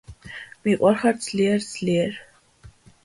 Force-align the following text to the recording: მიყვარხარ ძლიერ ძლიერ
მიყვარხარ 0.67 1.19
ძლიერ 1.25 1.59
ძლიერ 1.67 2.17